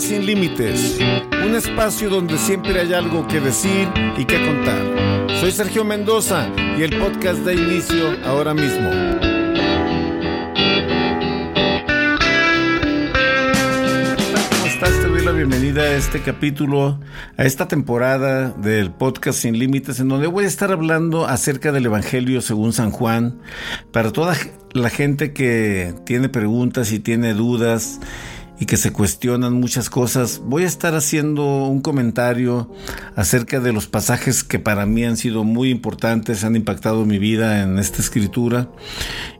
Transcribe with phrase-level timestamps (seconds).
[0.00, 0.98] Sin Límites,
[1.44, 3.86] un espacio donde siempre hay algo que decir
[4.16, 5.28] y que contar.
[5.38, 8.88] Soy Sergio Mendoza y el podcast da inicio ahora mismo.
[14.50, 14.90] ¿Cómo estás?
[15.02, 16.98] Te doy la bienvenida a este capítulo,
[17.36, 21.84] a esta temporada del podcast Sin Límites, en donde voy a estar hablando acerca del
[21.84, 23.38] Evangelio según San Juan,
[23.92, 24.34] para toda
[24.72, 28.00] la gente que tiene preguntas y tiene dudas
[28.60, 32.70] y que se cuestionan muchas cosas, voy a estar haciendo un comentario
[33.16, 37.62] acerca de los pasajes que para mí han sido muy importantes, han impactado mi vida
[37.62, 38.68] en esta escritura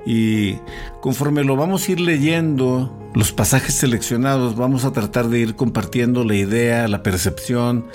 [0.06, 0.56] y
[1.00, 6.24] conforme lo vamos a ir leyendo, los pasajes seleccionados, vamos a tratar de ir compartiendo
[6.24, 7.86] la idea, la percepción,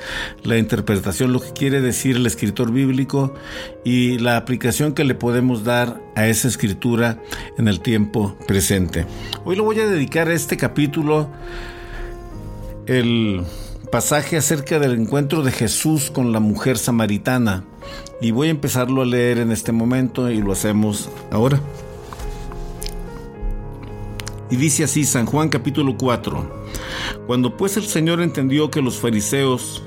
[0.43, 3.33] la interpretación, lo que quiere decir el escritor bíblico
[3.83, 7.21] y la aplicación que le podemos dar a esa escritura
[7.57, 9.05] en el tiempo presente.
[9.45, 11.29] Hoy lo voy a dedicar a este capítulo,
[12.87, 13.43] el
[13.91, 17.63] pasaje acerca del encuentro de Jesús con la mujer samaritana
[18.19, 21.61] y voy a empezarlo a leer en este momento y lo hacemos ahora.
[24.55, 26.65] Dice así San Juan capítulo 4.
[27.27, 29.83] Cuando pues el Señor entendió que los fariseos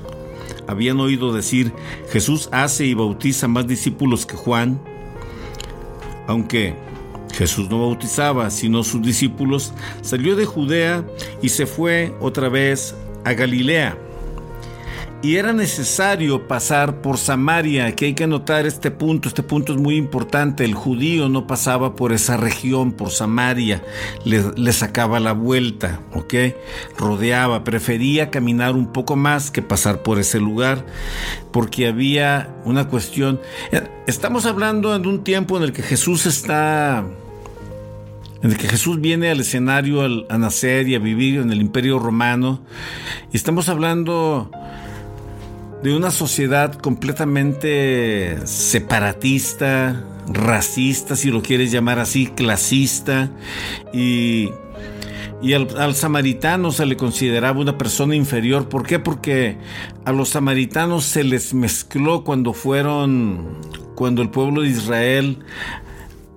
[0.67, 1.73] habían oído decir,
[2.11, 4.79] Jesús hace y bautiza más discípulos que Juan,
[6.27, 6.75] aunque
[7.33, 11.05] Jesús no bautizaba sino sus discípulos, salió de Judea
[11.41, 13.97] y se fue otra vez a Galilea
[15.21, 17.87] y era necesario pasar por Samaria.
[17.87, 20.63] Aquí hay que notar este punto, este punto es muy importante.
[20.63, 23.83] El judío no pasaba por esa región, por Samaria,
[24.23, 26.33] le, sacaba la vuelta, ¿ok?
[26.97, 30.85] Rodeaba, prefería caminar un poco más que pasar por ese lugar,
[31.51, 33.41] porque había una cuestión.
[34.07, 37.05] Estamos hablando en un tiempo en el que Jesús está
[38.41, 41.59] en el que Jesús viene al escenario al, a nacer y a vivir en el
[41.59, 42.61] imperio romano.
[43.33, 44.49] Y estamos hablando
[45.83, 53.31] de una sociedad completamente separatista, racista, si lo quieres llamar así, clasista,
[53.93, 54.49] y,
[55.41, 58.67] y al, samaritano se le consideraba una persona inferior.
[58.67, 58.99] ¿Por qué?
[58.99, 59.57] Porque
[60.03, 63.59] a los samaritanos se les mezcló cuando fueron,
[63.95, 65.39] cuando el pueblo de Israel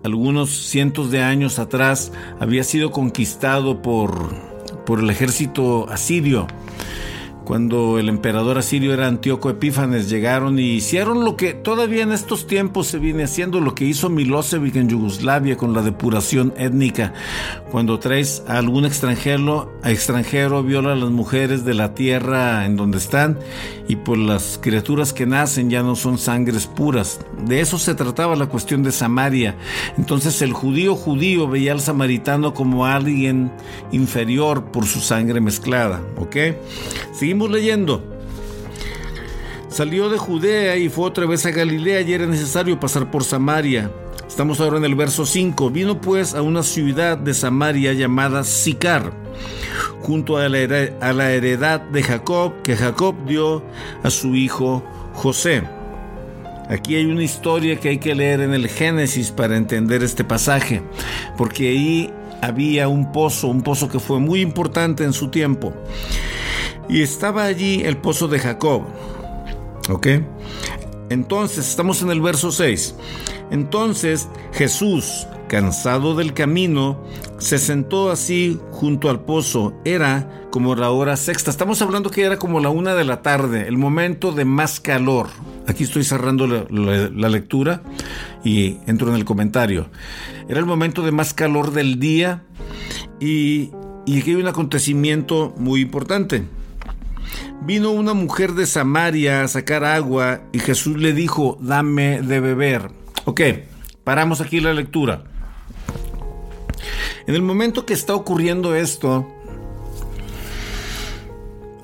[0.04, 4.34] algunos cientos de años atrás había sido conquistado por,
[4.84, 6.48] por el ejército asirio
[7.52, 12.46] cuando el emperador asirio era Antíoco Epífanes, llegaron y hicieron lo que todavía en estos
[12.46, 17.12] tiempos se viene haciendo, lo que hizo Milosevic en Yugoslavia con la depuración étnica.
[17.70, 22.96] Cuando traes a algún extranjero, extranjero viola a las mujeres de la tierra en donde
[22.96, 23.38] están
[23.86, 27.20] y pues las criaturas que nacen ya no son sangres puras.
[27.44, 29.56] De eso se trataba la cuestión de Samaria.
[29.98, 33.52] Entonces el judío judío veía al samaritano como alguien
[33.90, 36.36] inferior por su sangre mezclada, ¿ok?
[37.12, 38.03] Seguimos leyendo.
[39.69, 43.91] Salió de Judea y fue otra vez a Galilea y era necesario pasar por Samaria.
[44.28, 45.70] Estamos ahora en el verso 5.
[45.70, 49.12] Vino pues a una ciudad de Samaria llamada Sicar,
[50.00, 50.58] junto a la,
[51.00, 53.62] a la heredad de Jacob, que Jacob dio
[54.02, 54.82] a su hijo
[55.14, 55.62] José.
[56.69, 60.82] Aquí hay una historia que hay que leer en el Génesis para entender este pasaje,
[61.36, 62.10] porque ahí
[62.41, 65.75] había un pozo, un pozo que fue muy importante en su tiempo.
[66.88, 68.82] Y estaba allí el pozo de Jacob.
[69.88, 70.09] ¿Ok?
[71.09, 72.94] Entonces, estamos en el verso 6.
[73.53, 77.04] Entonces Jesús, cansado del camino,
[77.37, 79.75] se sentó así junto al pozo.
[79.84, 81.50] Era como la hora sexta.
[81.50, 85.28] Estamos hablando que era como la una de la tarde, el momento de más calor.
[85.69, 87.82] Aquí estoy cerrando la, lectura
[88.43, 89.90] y entro en el comentario.
[90.49, 92.43] Era el momento de más calor del día
[93.20, 93.70] y,
[94.06, 96.44] y aquí hay un acontecimiento muy importante.
[97.62, 102.90] Vino una mujer de Samaria a sacar agua y Jesús le dijo, dame de beber.
[103.25, 103.40] Ok,
[104.05, 105.25] paramos aquí la lectura.
[107.26, 109.29] En el momento que está ocurriendo esto,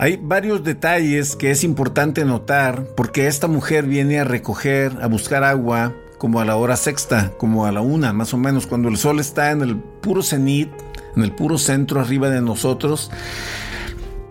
[0.00, 5.44] hay varios detalles que es importante notar porque esta mujer viene a recoger, a buscar
[5.44, 8.96] agua como a la hora sexta, como a la una, más o menos, cuando el
[8.96, 10.70] sol está en el puro cenit,
[11.16, 13.10] en el puro centro arriba de nosotros.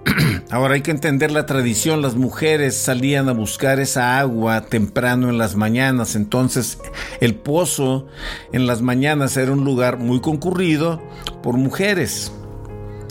[0.51, 5.37] Ahora hay que entender la tradición, las mujeres salían a buscar esa agua temprano en
[5.37, 6.79] las mañanas, entonces
[7.19, 8.07] el pozo
[8.51, 11.01] en las mañanas era un lugar muy concurrido
[11.43, 12.31] por mujeres.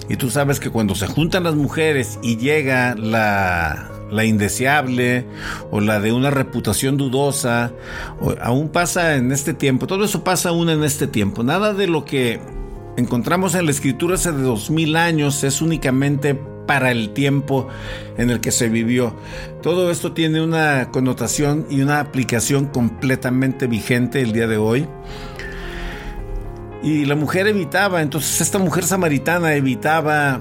[0.08, 5.26] Y tú sabes que cuando se juntan las mujeres y llega la, la indeseable
[5.72, 7.72] o la de una reputación dudosa,
[8.40, 11.42] aún pasa en este tiempo, todo eso pasa aún en este tiempo.
[11.42, 12.38] Nada de lo que
[12.96, 17.68] encontramos en la escritura hace dos mil años es únicamente para el tiempo
[18.16, 19.14] en el que se vivió.
[19.62, 24.86] Todo esto tiene una connotación y una aplicación completamente vigente el día de hoy.
[26.82, 30.40] Y la mujer evitaba, entonces esta mujer samaritana evitaba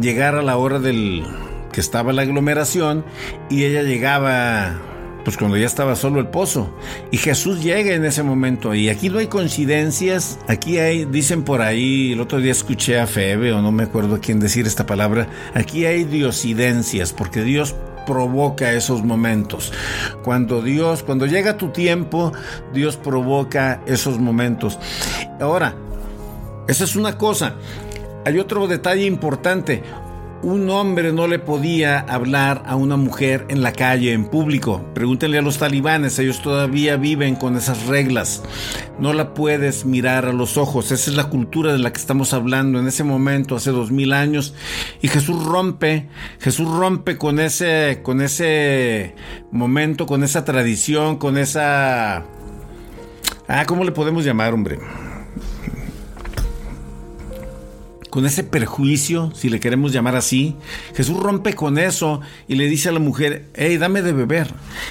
[0.00, 1.24] llegar a la hora del
[1.72, 3.04] que estaba la aglomeración
[3.50, 4.76] y ella llegaba
[5.26, 6.70] pues cuando ya estaba solo el pozo.
[7.10, 8.74] Y Jesús llega en ese momento.
[8.74, 10.38] Y aquí no hay coincidencias.
[10.46, 14.20] Aquí hay, dicen por ahí, el otro día escuché a Febe, o no me acuerdo
[14.20, 15.26] quién decir esta palabra.
[15.52, 17.74] Aquí hay diosidencias, porque Dios
[18.06, 19.72] provoca esos momentos.
[20.22, 22.32] Cuando Dios, cuando llega tu tiempo,
[22.72, 24.78] Dios provoca esos momentos.
[25.40, 25.74] Ahora,
[26.68, 27.56] esa es una cosa.
[28.24, 29.82] Hay otro detalle importante
[30.42, 34.84] un hombre no le podía hablar a una mujer en la calle, en público.
[34.94, 38.42] Pregúntenle a los talibanes, ellos todavía viven con esas reglas.
[38.98, 40.92] No la puedes mirar a los ojos.
[40.92, 44.12] Esa es la cultura de la que estamos hablando en ese momento, hace dos mil
[44.12, 44.54] años.
[45.00, 46.08] Y Jesús rompe,
[46.40, 49.14] Jesús rompe con ese, con ese
[49.50, 52.24] momento, con esa tradición, con esa...
[53.48, 54.78] Ah, ¿cómo le podemos llamar, hombre?
[58.10, 60.56] Con ese perjuicio, si le queremos llamar así.
[60.94, 64.48] Jesús rompe con eso y le dice a la mujer, hey, dame de beber.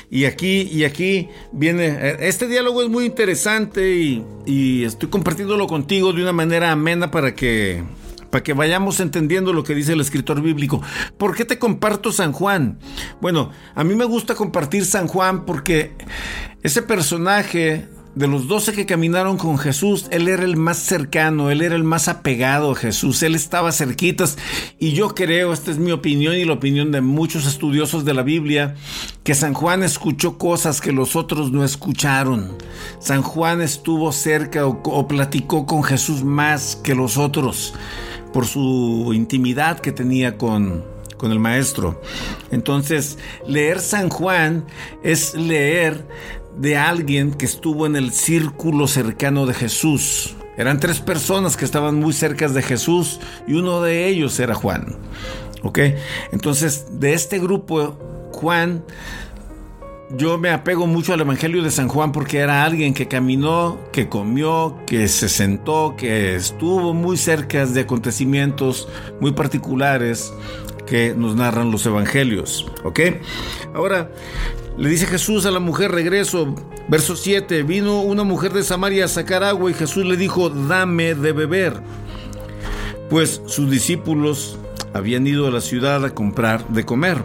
[0.09, 4.23] Y aquí, y aquí viene, eh, este diálogo es muy interesante y,
[4.85, 7.83] estoy compartiéndolo contigo de una manera amena para que
[8.29, 10.81] para que vayamos entendiendo lo que dice el escritor bíblico.
[11.17, 12.79] ¿Por qué te comparto San Juan?
[13.21, 15.93] Bueno, a mí me gusta compartir San Juan porque
[16.61, 21.61] ese personaje de los doce que caminaron con Jesús, él era el más cercano, él
[21.61, 24.37] era el más apegado a Jesús, él estaba cerquitas.
[24.79, 28.23] Y yo creo, esta es mi opinión y la opinión de muchos estudiosos de la
[28.23, 28.75] Biblia,
[29.23, 32.57] que San Juan escuchó cosas que los otros no escucharon.
[32.99, 37.73] San Juan estuvo cerca o, platicó con Jesús más que los otros
[38.31, 40.83] por su intimidad que tenía con,
[41.17, 42.01] con el maestro.
[42.51, 43.17] Entonces,
[43.47, 44.65] leer San Juan
[45.03, 46.05] es leer
[46.57, 50.35] de alguien que estuvo en el círculo cercano de Jesús.
[50.57, 54.97] Eran tres personas que estaban muy cerca de Jesús y uno de ellos era Juan.
[55.63, 55.79] ¿Ok?
[56.31, 57.97] Entonces, de este grupo,
[58.31, 58.83] Juan,
[60.11, 64.07] yo me apego mucho al Evangelio de San Juan porque era alguien que caminó, que
[64.07, 68.87] comió, que se sentó, que estuvo muy cerca de acontecimientos
[69.19, 70.31] muy particulares
[70.85, 72.71] que nos narran los evangelios.
[72.83, 72.99] ¿Ok?
[73.73, 74.11] Ahora,
[74.77, 76.53] le dice Jesús a la mujer, regreso,
[76.87, 81.15] verso 7, vino una mujer de Samaria a sacar agua y Jesús le dijo, dame
[81.15, 81.73] de beber.
[83.09, 84.57] Pues sus discípulos
[84.93, 87.23] habían ido a la ciudad a comprar de comer.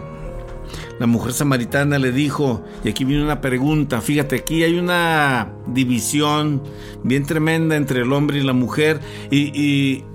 [0.99, 6.61] La mujer samaritana le dijo, y aquí viene una pregunta, fíjate, aquí hay una división
[7.03, 8.99] bien tremenda entre el hombre y la mujer,
[9.31, 10.05] y, y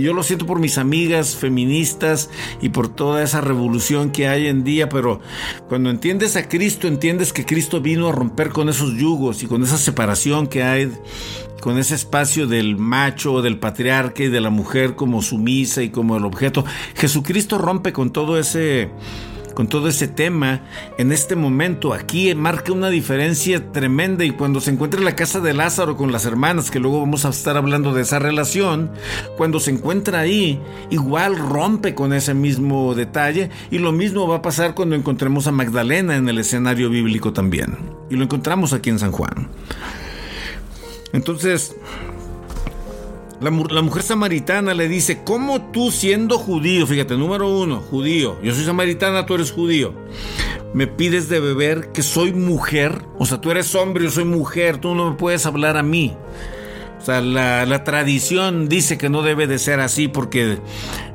[0.00, 4.64] yo lo siento por mis amigas feministas y por toda esa revolución que hay en
[4.64, 5.20] día, pero
[5.68, 9.62] cuando entiendes a Cristo, entiendes que Cristo vino a romper con esos yugos y con
[9.62, 10.92] esa separación que hay,
[11.60, 16.16] con ese espacio del macho, del patriarca y de la mujer como sumisa y como
[16.16, 16.64] el objeto.
[16.94, 18.90] Jesucristo rompe con todo ese
[19.54, 20.62] con todo ese tema
[20.98, 21.94] en este momento.
[21.94, 26.12] Aquí marca una diferencia tremenda y cuando se encuentra en la casa de Lázaro con
[26.12, 28.90] las hermanas, que luego vamos a estar hablando de esa relación,
[29.36, 34.42] cuando se encuentra ahí, igual rompe con ese mismo detalle y lo mismo va a
[34.42, 37.76] pasar cuando encontremos a Magdalena en el escenario bíblico también.
[38.10, 39.48] Y lo encontramos aquí en San Juan.
[41.12, 41.76] Entonces,
[43.44, 48.64] la, mujer samaritana le dice, ¿cómo tú siendo judío, fíjate, número uno, judío, yo soy
[48.64, 49.92] samaritana, tú eres judío,
[50.72, 53.02] me pides de beber que soy mujer?
[53.18, 56.16] O sea, tú eres hombre, yo soy mujer, tú no me puedes hablar a mí.
[57.04, 60.56] O sea, la, tradición dice que no debe de ser así porque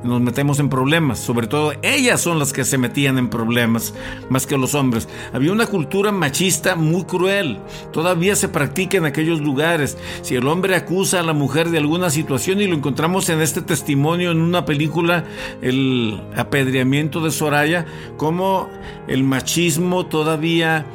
[0.04, 1.18] nos metemos en problemas.
[1.18, 3.96] Sobre todo ellas son las que se metían en problemas
[4.30, 5.10] más que los hombres.
[5.34, 7.58] Había una cultura machista muy cruel.
[7.92, 9.98] Todavía se practica en aquellos lugares.
[10.22, 13.64] Si el hombre acusa a la mujer de alguna situación y lo encontramos en este
[13.64, 15.24] testimonio en una película,
[15.64, 18.70] el apedreamiento de Soraya, como
[19.08, 20.86] el machismo todavía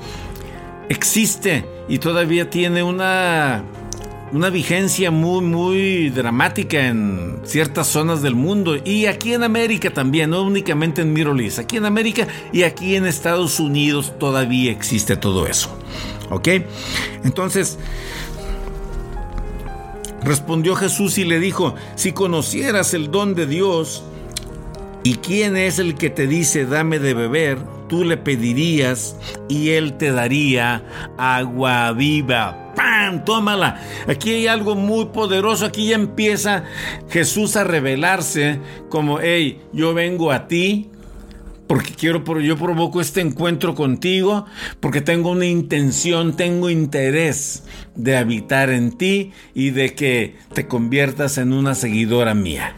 [0.89, 3.65] existe y todavía tiene una
[4.35, 10.31] una vigencia muy, muy dramática en ciertas zonas del mundo y aquí en América también,
[10.31, 15.47] no únicamente en Middle aquí en América y aquí en Estados Unidos todavía existe todo
[15.47, 15.79] eso.
[16.31, 16.49] ¿Ok?
[17.23, 17.79] Entonces,
[20.25, 24.03] respondió Jesús y le dijo, si conocieras el don de Dios
[25.05, 29.17] y quién es el que te dice dame de beber, tú le pedirías
[29.49, 30.83] y él te daría
[31.19, 32.94] agua viva ¡Pam!
[33.25, 33.81] Tómala.
[34.09, 35.67] Aquí hay algo muy poderoso.
[35.67, 36.65] Aquí ya empieza
[37.11, 40.91] Jesús a revelarse como, hey, yo vengo a ti
[41.67, 44.47] porque quiero, yo provoco este encuentro contigo,
[44.81, 51.39] porque tengo una intención, tengo interés de habitar en ti y de que te conviertas
[51.39, 52.77] en una seguidora mía.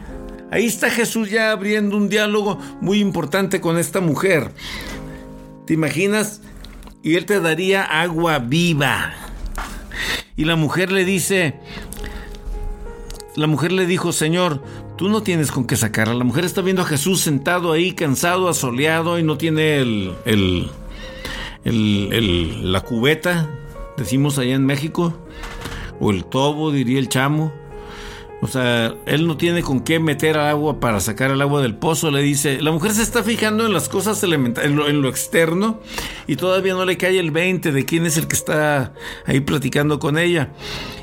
[0.49, 4.51] Ahí está Jesús ya abriendo un diálogo muy importante con esta mujer.
[5.65, 6.41] ¿Te imaginas?
[7.03, 9.13] Y él te daría agua viva.
[10.37, 11.55] Y la mujer le dice,
[13.35, 14.61] la mujer le dijo, Señor,
[14.97, 16.13] tú no tienes con qué sacarla.
[16.13, 20.69] La mujer está viendo a Jesús sentado ahí, cansado, asoleado, y no tiene el, el,
[21.65, 23.49] el, la cubeta,
[23.97, 25.17] decimos allá en México,
[25.99, 27.51] o el tobo, diría el chamo.
[28.39, 32.11] O sea, él no tiene con qué meter agua para sacar el agua del pozo.
[32.11, 35.79] Le dice, la mujer se está fijando en las cosas elementales, en lo, externo,
[36.27, 38.93] y todavía no le cae el 20 de quién es el que está
[39.25, 40.51] ahí platicando con ella.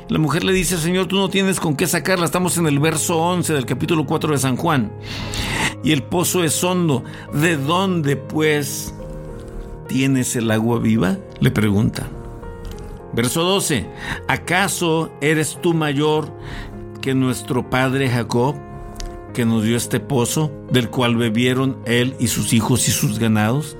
[0.07, 2.25] La mujer le dice, Señor, tú no tienes con qué sacarla.
[2.25, 4.93] Estamos en el verso 11 del capítulo 4 de San Juan.
[5.83, 7.03] Y el pozo es hondo.
[7.33, 8.93] ¿De dónde, pues,
[9.87, 11.17] tienes el agua viva?
[11.41, 12.07] Le pregunta.
[13.13, 13.87] Verso 12.
[14.27, 16.31] ¿Acaso eres tú mayor
[17.05, 18.55] que nuestro padre Jacob,
[19.35, 23.77] que nos dio este pozo, del cual bebieron él y sus hijos y sus ganados?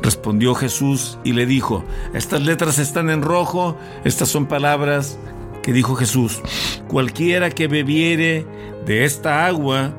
[0.00, 5.18] Respondió Jesús y le dijo, estas letras están en rojo, estas son palabras
[5.62, 6.40] que dijo Jesús,
[6.88, 8.46] cualquiera que bebiere
[8.86, 9.92] de esta agua,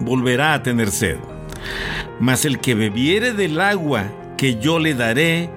[0.00, 1.18] volverá a tener sed.
[2.18, 5.50] Mas el que bebiere del agua que yo le daré,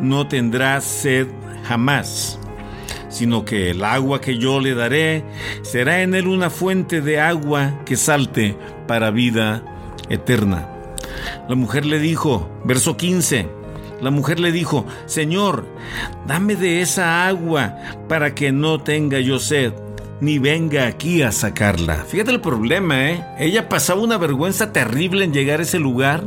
[0.00, 1.28] no tendrá sed
[1.62, 2.40] jamás
[3.16, 5.24] sino que el agua que yo le daré
[5.62, 8.54] será en él una fuente de agua que salte
[8.86, 9.62] para vida
[10.10, 10.68] eterna.
[11.48, 13.48] La mujer le dijo, verso 15,
[14.02, 15.64] la mujer le dijo, Señor,
[16.26, 19.72] dame de esa agua para que no tenga yo sed,
[20.20, 22.04] ni venga aquí a sacarla.
[22.04, 23.24] Fíjate el problema, ¿eh?
[23.38, 26.22] Ella pasaba una vergüenza terrible en llegar a ese lugar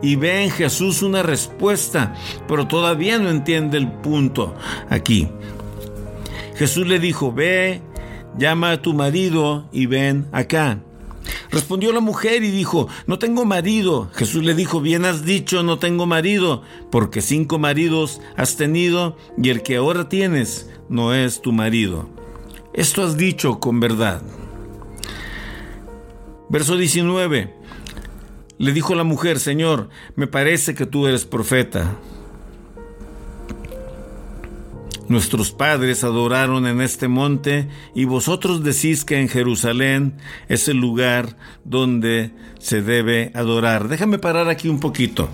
[0.00, 2.14] y ve en Jesús una respuesta,
[2.48, 4.54] pero todavía no entiende el punto
[4.88, 5.28] aquí.
[6.60, 7.80] Jesús le dijo, ve,
[8.36, 10.82] llama a tu marido y ven acá.
[11.50, 14.10] Respondió la mujer y dijo, no tengo marido.
[14.12, 19.48] Jesús le dijo, bien has dicho, no tengo marido, porque cinco maridos has tenido y
[19.48, 22.10] el que ahora tienes no es tu marido.
[22.74, 24.20] Esto has dicho con verdad.
[26.50, 27.54] Verso 19.
[28.58, 31.96] Le dijo la mujer, Señor, me parece que tú eres profeta.
[35.10, 40.14] Nuestros padres adoraron en este monte y vosotros decís que en Jerusalén
[40.48, 43.88] es el lugar donde se debe adorar.
[43.88, 45.28] Déjame parar aquí un poquito.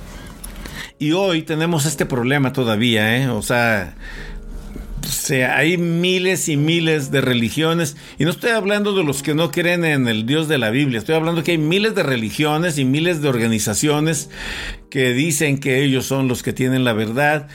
[0.98, 3.28] Y hoy tenemos este problema todavía, ¿eh?
[3.28, 3.98] O sea,
[5.54, 9.84] hay miles y miles de religiones, y no estoy hablando de los que no creen
[9.84, 13.20] en el Dios de la Biblia, estoy hablando que hay miles de religiones y miles
[13.20, 14.30] de organizaciones
[14.90, 17.48] que dicen que ellos son los que tienen la verdad.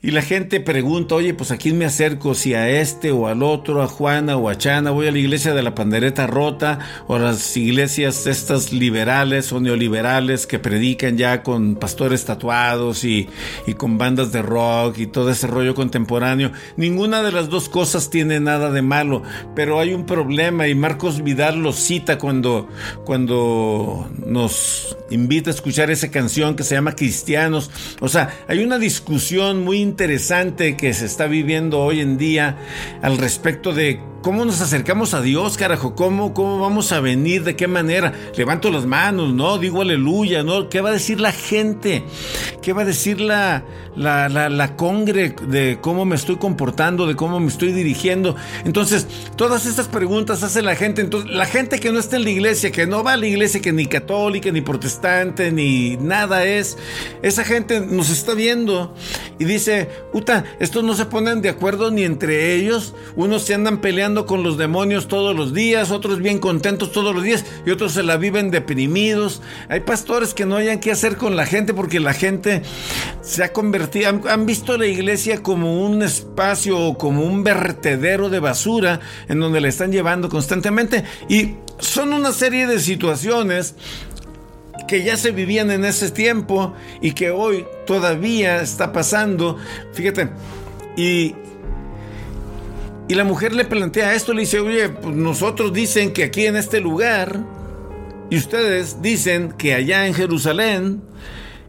[0.00, 3.42] Y la gente pregunta, oye, pues a quién me acerco, si a este o al
[3.42, 7.16] otro, a Juana o a Chana, voy a la iglesia de la pandereta rota o
[7.16, 13.28] a las iglesias estas liberales o neoliberales que predican ya con pastores tatuados y,
[13.66, 16.52] y con bandas de rock y todo ese rollo contemporáneo.
[16.76, 19.24] Ninguna de las dos cosas tiene nada de malo,
[19.56, 22.68] pero hay un problema y Marcos Vidal lo cita cuando,
[23.04, 27.70] cuando nos invita a escuchar esa canción que se llama Cristianos.
[28.00, 32.58] O sea, hay una discusión muy interesante que se está viviendo hoy en día
[33.00, 35.94] al respecto de ¿Cómo nos acercamos a Dios, carajo?
[35.94, 37.44] ¿Cómo, ¿Cómo vamos a venir?
[37.44, 38.12] ¿De qué manera?
[38.36, 39.58] Levanto las manos, ¿no?
[39.58, 40.68] Digo aleluya, ¿no?
[40.68, 42.02] ¿Qué va a decir la gente?
[42.60, 43.62] ¿Qué va a decir la,
[43.94, 48.34] la, la, congre de cómo me estoy comportando, de cómo me estoy dirigiendo?
[48.64, 49.06] Entonces,
[49.36, 51.00] todas estas preguntas hace la gente.
[51.00, 53.60] Entonces, la gente que no está en la iglesia, que no va a la iglesia,
[53.60, 56.76] que ni católica, ni protestante, ni nada es,
[57.22, 58.94] esa gente nos está viendo
[59.38, 63.80] y dice, puta, estos no se ponen de acuerdo ni entre ellos, unos se andan
[63.80, 67.92] peleando con los demonios todos los días, otros bien contentos todos los días y otros
[67.92, 69.42] se la viven deprimidos.
[69.68, 72.62] Hay pastores que no hayan qué hacer con la gente porque la gente
[73.20, 78.40] se ha convertido, han, visto la iglesia como un espacio o como un vertedero de
[78.40, 83.74] basura en donde le están llevando constantemente y son una serie de situaciones
[84.86, 86.72] que ya se vivían en ese tiempo
[87.02, 89.58] y que hoy todavía está pasando.
[89.92, 90.30] Fíjate,
[90.96, 91.34] y,
[93.08, 96.56] y la mujer le plantea esto, le dice, oye, pues nosotros dicen que aquí en
[96.56, 97.40] este lugar,
[98.28, 101.02] y ustedes dicen que allá en Jerusalén,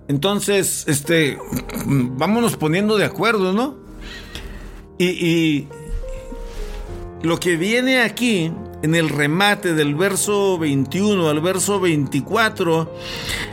[0.10, 1.38] entonces, este,
[1.86, 3.77] vámonos poniendo de acuerdo, ¿no?
[4.98, 5.67] Y, y
[7.22, 12.93] lo que viene aquí en el remate del verso 21 al verso 24,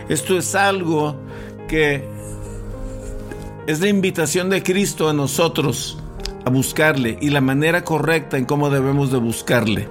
[0.08, 1.20] esto es algo
[1.68, 2.04] que
[3.68, 5.98] es la invitación de Cristo a nosotros
[6.46, 9.88] a buscarle y la manera correcta en cómo debemos de buscarle.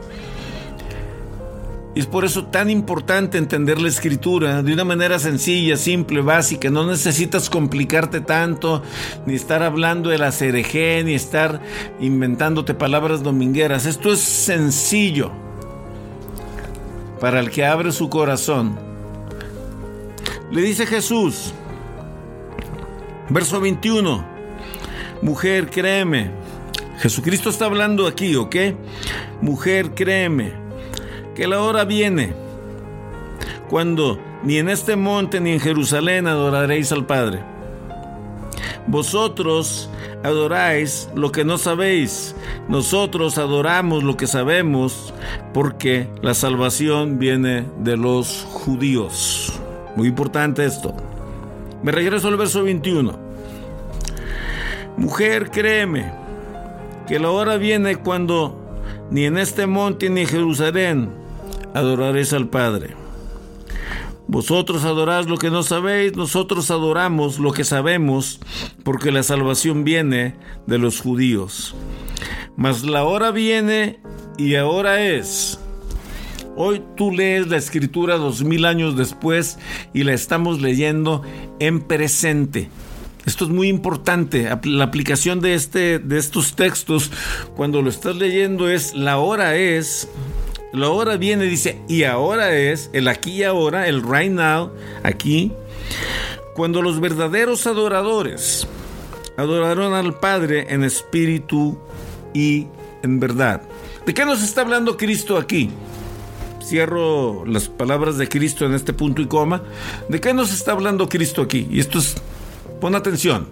[1.93, 6.69] Y es por eso tan importante entender la escritura de una manera sencilla, simple, básica.
[6.69, 8.83] No necesitas complicarte tanto,
[9.25, 11.61] ni estar hablando de la cereje, ni estar
[11.99, 13.85] inventándote palabras domingueras.
[13.85, 15.31] Esto es sencillo
[17.19, 18.77] para el que abre su corazón.
[20.51, 21.53] Le dice Jesús,
[23.29, 24.34] verso 21,
[25.21, 26.31] mujer, créeme.
[26.99, 28.55] Jesucristo está hablando aquí, ¿ok?
[29.41, 30.53] Mujer, créeme
[31.35, 32.33] que la hora viene
[33.69, 37.43] cuando ni en este monte ni en Jerusalén adoraréis al Padre.
[38.87, 39.89] Vosotros
[40.23, 42.35] adoráis lo que no sabéis,
[42.69, 45.13] nosotros adoramos lo que sabemos,
[45.53, 49.59] porque la salvación viene de los judíos.
[49.95, 50.95] Muy importante esto.
[51.83, 53.24] Me regreso al verso 21.
[54.97, 56.11] Mujer, créeme,
[57.07, 58.61] que la hora viene cuando
[59.11, 61.09] ni en este monte ni en Jerusalén
[61.73, 62.95] adoraréis al Padre.
[64.27, 68.39] Vosotros adoráis lo que no sabéis, nosotros adoramos lo que sabemos,
[68.83, 70.35] porque la salvación viene
[70.65, 71.75] de los judíos.
[72.55, 73.99] Mas la hora viene
[74.37, 75.59] y ahora es.
[76.55, 79.59] Hoy tú lees la escritura dos mil años después
[79.93, 81.21] y la estamos leyendo
[81.59, 82.69] en presente.
[83.25, 84.49] Esto es muy importante.
[84.63, 87.11] La aplicación de, este, de estos textos,
[87.55, 90.07] cuando lo estás leyendo, es la hora es
[90.75, 94.71] la hora viene, dice, y ahora es, el aquí y ahora, el right now,
[95.03, 95.53] aquí,
[96.53, 98.67] cuando los verdaderos adoradores
[99.37, 101.77] adoraron al Padre en espíritu
[102.33, 102.67] y
[103.03, 103.61] en verdad.
[104.05, 105.69] ¿De qué nos está hablando Cristo aquí?
[106.61, 109.61] Cierro las palabras de Cristo en este punto y coma.
[110.09, 111.67] ¿De qué nos está hablando Cristo aquí?
[111.71, 112.15] Y esto es,
[112.79, 113.47] pon atención.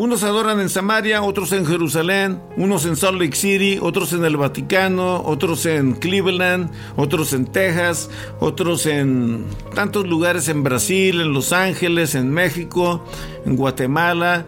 [0.00, 4.38] Unos adoran en Samaria, otros en Jerusalén, unos en Salt Lake City, otros en el
[4.38, 11.52] Vaticano, otros en Cleveland, otros en Texas, otros en tantos lugares en Brasil, en Los
[11.52, 13.04] Ángeles, en México,
[13.44, 14.46] en Guatemala.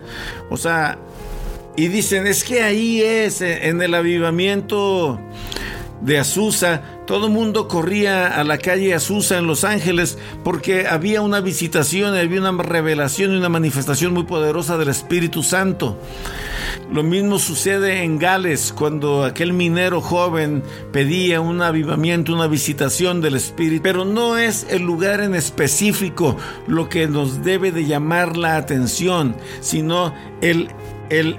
[0.48, 0.98] O sea,
[1.76, 5.20] y dicen, es que ahí es, en el avivamiento
[6.00, 11.40] de Azusa, todo mundo corría a la calle Azusa en Los Ángeles porque había una
[11.40, 15.98] visitación, había una revelación y una manifestación muy poderosa del Espíritu Santo.
[16.92, 20.62] Lo mismo sucede en Gales cuando aquel minero joven
[20.92, 23.82] pedía un avivamiento, una visitación del Espíritu.
[23.82, 26.36] Pero no es el lugar en específico
[26.66, 30.68] lo que nos debe de llamar la atención, sino el,
[31.10, 31.36] el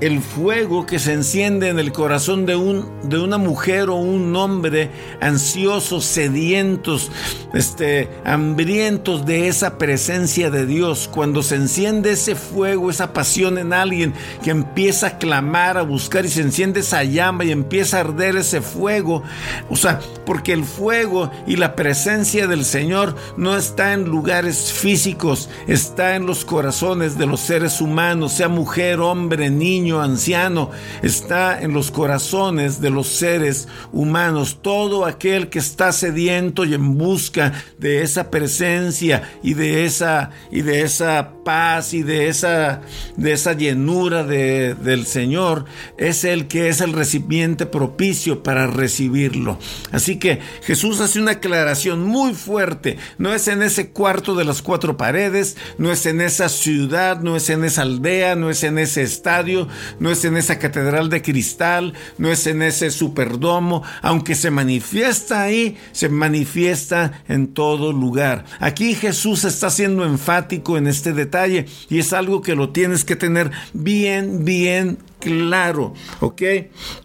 [0.00, 4.34] el fuego que se enciende en el corazón de, un, de una mujer o un
[4.36, 7.10] hombre ansiosos, sedientos,
[7.52, 11.08] este, hambrientos de esa presencia de Dios.
[11.12, 16.24] Cuando se enciende ese fuego, esa pasión en alguien que empieza a clamar, a buscar
[16.24, 19.24] y se enciende esa llama y empieza a arder ese fuego.
[19.68, 25.48] O sea, porque el fuego y la presencia del Señor no está en lugares físicos,
[25.66, 30.70] está en los corazones de los seres humanos, sea mujer, hombre, niño anciano,
[31.02, 34.58] está en los corazones de los seres humanos.
[34.62, 40.62] Todo aquel que está sediento y en busca de esa presencia y de esa, y
[40.62, 42.82] de esa paz y de esa,
[43.16, 45.64] de esa llenura de, del Señor,
[45.96, 49.58] es el que es el recipiente propicio para recibirlo.
[49.92, 52.98] Así que Jesús hace una aclaración muy fuerte.
[53.18, 57.36] No es en ese cuarto de las cuatro paredes, no es en esa ciudad, no
[57.36, 59.68] es en esa aldea, no es en ese estadio,
[59.98, 65.42] no es en esa catedral de cristal, no es en ese superdomo, aunque se manifiesta
[65.42, 68.44] ahí, se manifiesta en todo lugar.
[68.60, 73.16] Aquí Jesús está siendo enfático en este detalle y es algo que lo tienes que
[73.16, 76.42] tener bien, bien claro, ¿ok?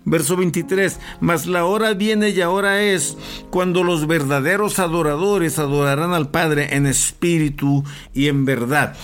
[0.05, 3.17] Verso 23, mas la hora viene y ahora es
[3.49, 7.83] cuando los verdaderos adoradores adorarán al Padre en espíritu
[8.13, 8.95] y en verdad.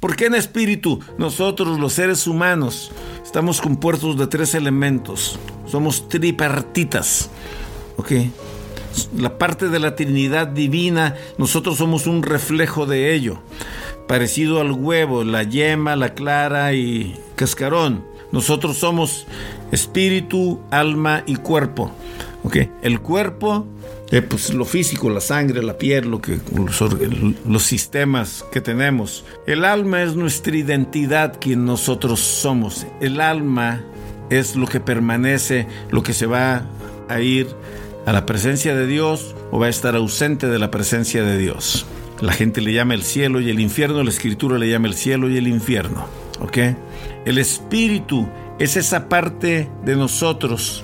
[0.00, 1.00] ¿Por qué en espíritu?
[1.18, 2.90] Nosotros los seres humanos
[3.22, 7.30] estamos compuestos de tres elementos, somos tripartitas,
[7.98, 8.12] ¿ok?
[9.16, 13.38] La parte de la Trinidad divina, nosotros somos un reflejo de ello
[14.08, 18.04] parecido al huevo, la yema, la clara y cascarón.
[18.32, 19.26] Nosotros somos
[19.70, 21.92] espíritu, alma y cuerpo.
[22.42, 22.72] ¿Okay?
[22.82, 23.66] El cuerpo,
[24.10, 26.38] eh, pues lo físico, la sangre, la piel, lo que,
[27.46, 29.24] los, sistemas que tenemos.
[29.46, 32.86] El alma es nuestra identidad, quien nosotros somos.
[33.00, 33.84] El alma
[34.28, 36.64] es lo que permanece, lo que se va
[37.08, 37.48] a ir
[38.04, 41.86] a la presencia de Dios o va a estar ausente de la presencia de Dios.
[42.20, 45.30] La gente le llama el cielo y el infierno, la escritura le llama el cielo
[45.30, 46.06] y el infierno.
[46.40, 46.58] ¿Ok?
[47.24, 50.82] El espíritu es esa parte de nosotros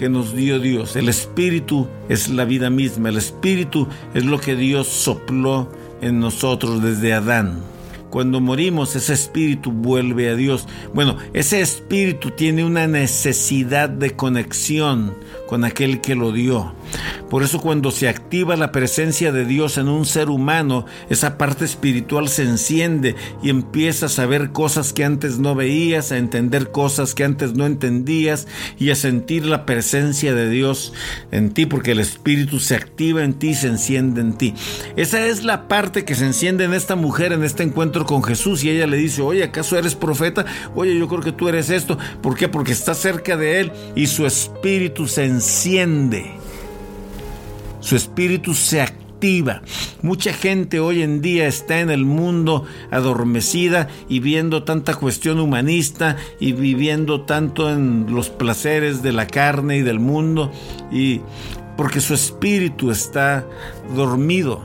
[0.00, 0.96] que nos dio Dios.
[0.96, 3.10] El espíritu es la vida misma.
[3.10, 7.60] El espíritu es lo que Dios sopló en nosotros desde Adán.
[8.08, 10.66] Cuando morimos, ese espíritu vuelve a Dios.
[10.94, 15.14] Bueno, ese espíritu tiene una necesidad de conexión
[15.50, 16.72] con aquel que lo dio.
[17.28, 21.64] Por eso cuando se activa la presencia de Dios en un ser humano, esa parte
[21.64, 27.14] espiritual se enciende y empiezas a ver cosas que antes no veías, a entender cosas
[27.16, 28.46] que antes no entendías
[28.78, 30.92] y a sentir la presencia de Dios
[31.32, 34.54] en ti, porque el espíritu se activa en ti, se enciende en ti.
[34.94, 38.62] Esa es la parte que se enciende en esta mujer en este encuentro con Jesús
[38.62, 40.46] y ella le dice, oye, ¿acaso eres profeta?
[40.76, 41.98] Oye, yo creo que tú eres esto.
[42.22, 42.48] ¿Por qué?
[42.48, 45.39] Porque está cerca de él y su espíritu se enciende.
[47.80, 49.62] Su espíritu se activa.
[50.02, 56.16] Mucha gente hoy en día está en el mundo adormecida y viendo tanta cuestión humanista
[56.40, 60.52] y viviendo tanto en los placeres de la carne y del mundo
[60.92, 61.22] y
[61.78, 63.46] porque su espíritu está
[63.96, 64.60] dormido.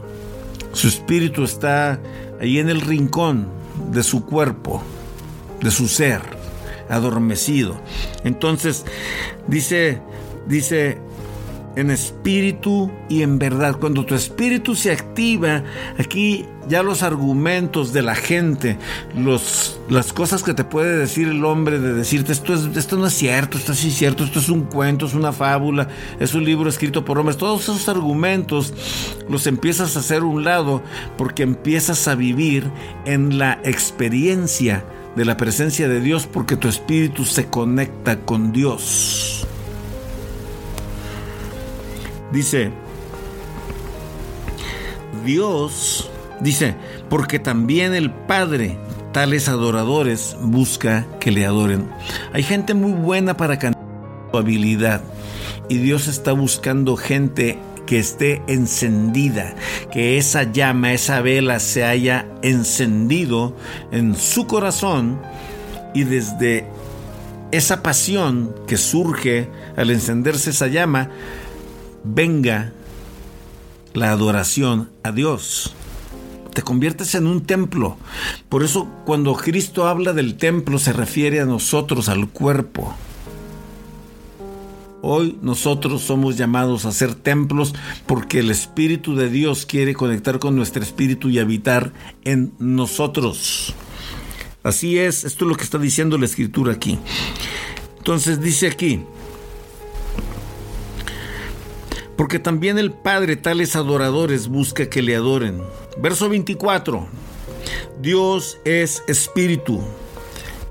[0.74, 2.02] Su espíritu está
[2.42, 3.48] ahí en el rincón
[3.92, 4.84] de su cuerpo,
[5.62, 6.22] de su ser,
[6.90, 7.80] adormecido.
[8.26, 8.84] Entonces,
[9.48, 10.02] dice,
[10.48, 11.00] dice
[11.76, 13.78] en espíritu y en verdad.
[13.80, 15.64] Cuando tu espíritu se activa,
[15.98, 18.78] aquí ya los argumentos de la gente,
[19.16, 23.08] los, las cosas que te puede decir el hombre de decirte esto, es, esto no
[23.08, 25.88] es cierto, esto es cierto, esto es un cuento, es una fábula,
[26.20, 28.74] es un libro escrito por hombres, todos esos argumentos
[29.30, 30.82] los empiezas a hacer un lado
[31.18, 32.70] porque empiezas a vivir
[33.06, 39.48] en la experiencia de la presencia de Dios porque tu espíritu se conecta con Dios.
[42.32, 42.72] Dice,
[45.26, 46.10] Dios,
[46.42, 46.76] dice,
[47.10, 48.78] porque también el Padre,
[49.12, 51.90] tales adoradores, busca que le adoren.
[52.34, 53.84] Hay gente muy buena para cantar
[54.32, 55.02] su habilidad
[55.70, 59.56] y Dios está buscando gente que esté encendida,
[59.92, 63.56] que esa llama, esa vela se haya encendido
[63.92, 65.22] en su corazón
[65.94, 66.68] y desde
[67.52, 71.10] esa pasión que surge al encenderse esa llama,
[72.06, 72.74] venga
[73.94, 75.74] la adoración a Dios.
[76.54, 77.98] Te conviertes en un templo.
[78.50, 82.94] Por eso cuando Cristo habla del templo se refiere a nosotros, al cuerpo.
[85.02, 87.76] Hoy nosotros somos llamados a ser templos
[88.08, 91.92] porque el Espíritu de Dios quiere conectar con nuestro espíritu y habitar
[92.24, 93.76] en nosotros.
[94.64, 96.98] Así es, esto es lo que está diciendo la escritura aquí.
[98.00, 99.04] Entonces dice aquí,
[102.16, 105.62] porque también el Padre tales adoradores busca que le adoren.
[105.98, 107.08] Verso 24.
[108.02, 109.82] Dios es espíritu,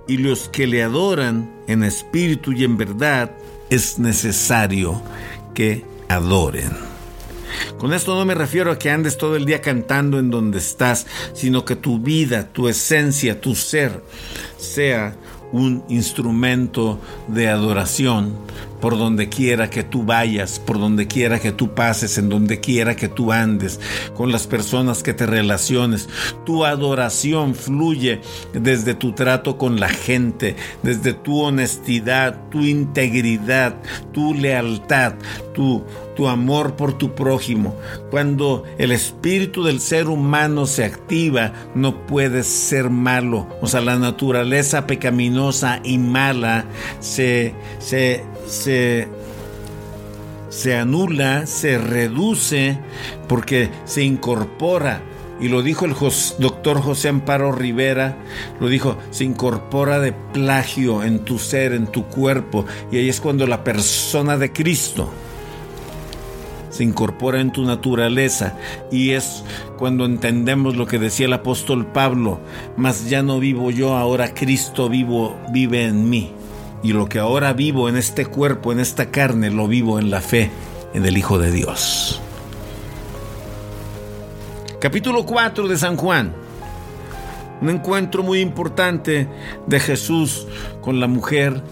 [0.07, 3.33] y los que le adoran en espíritu y en verdad
[3.71, 5.03] es necesario
[5.55, 6.71] que adoren.
[7.79, 11.07] Con esto no me refiero a que andes todo el día cantando en donde estás,
[11.35, 14.03] sino que tu vida, tu esencia, tu ser
[14.57, 15.17] sea
[15.55, 18.35] un instrumento de adoración
[18.81, 22.97] por donde quiera que tú vayas, por donde quiera que tú pases, en donde quiera
[22.97, 23.79] que tú andes,
[24.15, 26.09] con las personas que te relaciones.
[26.45, 28.21] Tu adoración fluye
[28.53, 33.77] desde tu trato con la gente, desde tu honestidad, tu integridad,
[34.13, 35.15] tu lealtad,
[35.55, 37.77] tu, tu amor por tu prójimo.
[38.11, 43.47] Cuando el espíritu del ser humano se activa, no puedes ser malo.
[43.61, 46.65] O sea, la naturaleza pecaminosa y mala
[47.01, 49.09] se, se se,
[50.49, 52.79] se anula, se reduce,
[53.29, 55.03] porque se incorpora
[55.41, 55.95] y lo dijo el
[56.39, 58.17] doctor José Amparo Rivera,
[58.61, 63.21] lo dijo, se incorpora de plagio en tu ser, en tu cuerpo, y ahí es
[63.21, 65.13] cuando la persona de Cristo
[66.75, 68.59] se incorpora en tu naturaleza
[68.91, 69.45] y es
[69.79, 72.41] cuando entendemos lo que decía el apóstol Pablo,
[72.77, 76.33] mas ya no vivo yo, ahora Cristo vivo vive en mí.
[76.83, 80.21] Y lo que ahora vivo en este cuerpo, en esta carne, lo vivo en la
[80.21, 80.51] fe
[80.95, 82.21] en el Hijo de Dios.
[84.81, 86.35] Capítulo 4 de San Juan.
[87.63, 89.29] Un encuentro muy importante
[89.69, 90.49] de Jesús
[90.83, 91.63] con la mujer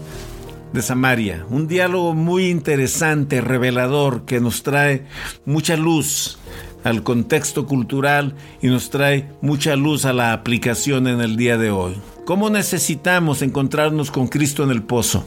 [0.73, 1.45] de Samaria.
[1.49, 5.05] Un diálogo muy interesante, revelador, que nos trae
[5.45, 6.39] mucha luz
[6.83, 11.71] al contexto cultural y nos trae mucha luz a la aplicación en el día de
[11.71, 11.95] hoy.
[12.25, 15.25] ¿Cómo necesitamos encontrarnos con Cristo en el pozo?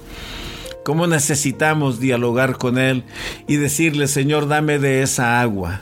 [0.85, 3.05] ¿Cómo necesitamos dialogar con Él
[3.49, 5.81] y decirle, Señor, dame de esa agua?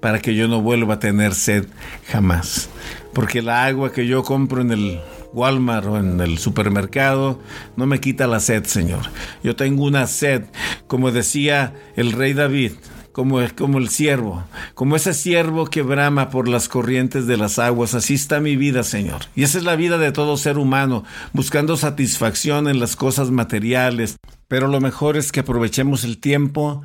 [0.00, 1.66] Para que yo no vuelva a tener sed
[2.06, 2.68] jamás.
[3.12, 5.00] Porque la agua que yo compro en el
[5.32, 7.40] Walmart o en el supermercado
[7.76, 9.02] no me quita la sed, Señor.
[9.42, 10.44] Yo tengo una sed,
[10.86, 12.72] como decía el rey David,
[13.12, 17.94] como, como el siervo, como ese siervo que brama por las corrientes de las aguas.
[17.94, 19.22] Así está mi vida, Señor.
[19.34, 24.16] Y esa es la vida de todo ser humano, buscando satisfacción en las cosas materiales.
[24.46, 26.82] Pero lo mejor es que aprovechemos el tiempo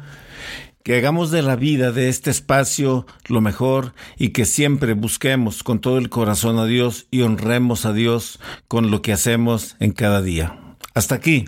[0.84, 5.80] que hagamos de la vida de este espacio lo mejor y que siempre busquemos con
[5.80, 10.22] todo el corazón a Dios y honremos a Dios con lo que hacemos en cada
[10.22, 10.60] día.
[10.93, 11.46] Hasta aquí,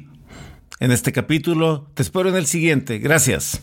[0.80, 3.00] en este capítulo, te espero en el siguiente.
[3.00, 3.62] Gracias.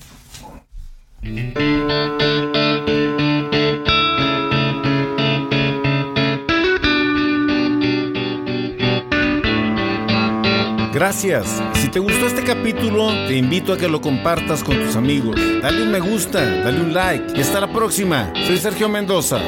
[10.93, 11.63] Gracias.
[11.75, 15.37] Si te gustó este capítulo, te invito a que lo compartas con tus amigos.
[15.63, 18.31] Dale un me gusta, dale un like y hasta la próxima.
[18.47, 19.41] Soy Sergio Mendoza.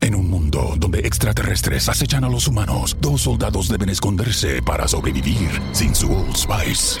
[0.00, 5.48] En un mundo donde extraterrestres acechan a los humanos, dos soldados deben esconderse para sobrevivir
[5.72, 7.00] sin su Old Spice.